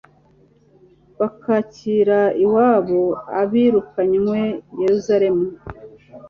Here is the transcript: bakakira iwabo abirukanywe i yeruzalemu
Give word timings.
bakakira 1.19 2.19
iwabo 2.43 3.01
abirukanywe 3.41 4.39
i 4.73 4.75
yeruzalemu 4.81 5.45